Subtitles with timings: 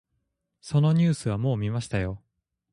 [0.61, 2.23] そのニュースはもう見ましたよ。